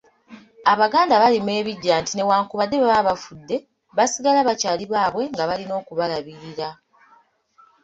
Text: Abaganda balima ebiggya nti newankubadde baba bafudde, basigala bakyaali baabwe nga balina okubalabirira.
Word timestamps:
Abaganda 0.71 1.21
balima 1.23 1.51
ebiggya 1.61 1.95
nti 2.01 2.11
newankubadde 2.15 2.77
baba 2.85 3.07
bafudde, 3.07 3.55
basigala 3.97 4.39
bakyaali 4.47 4.85
baabwe 4.93 5.23
nga 5.31 5.43
balina 5.49 5.73
okubalabirira. 5.81 6.69